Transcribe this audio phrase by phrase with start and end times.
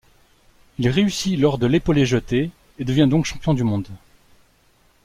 [0.79, 3.87] Il réussit lors de l'épaulé-jeté et devient donc Champion du monde.